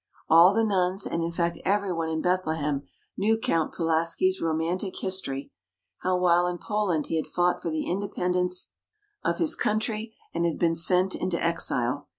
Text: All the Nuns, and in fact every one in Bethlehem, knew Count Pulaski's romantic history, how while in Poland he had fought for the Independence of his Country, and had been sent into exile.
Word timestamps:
All 0.27 0.51
the 0.55 0.63
Nuns, 0.63 1.05
and 1.05 1.21
in 1.21 1.31
fact 1.31 1.59
every 1.63 1.93
one 1.93 2.09
in 2.09 2.23
Bethlehem, 2.23 2.81
knew 3.15 3.37
Count 3.37 3.71
Pulaski's 3.71 4.41
romantic 4.41 4.97
history, 4.97 5.51
how 5.99 6.17
while 6.17 6.47
in 6.47 6.57
Poland 6.57 7.05
he 7.05 7.17
had 7.17 7.27
fought 7.27 7.61
for 7.61 7.69
the 7.69 7.85
Independence 7.85 8.71
of 9.23 9.37
his 9.37 9.55
Country, 9.55 10.15
and 10.33 10.43
had 10.43 10.57
been 10.57 10.73
sent 10.73 11.13
into 11.13 11.39
exile. 11.39 12.07